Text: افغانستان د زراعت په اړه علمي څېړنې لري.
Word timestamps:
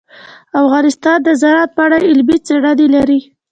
افغانستان 0.61 1.17
د 1.23 1.29
زراعت 1.41 1.69
په 1.75 1.81
اړه 1.85 1.97
علمي 2.07 2.37
څېړنې 2.45 2.87
لري. 2.95 3.19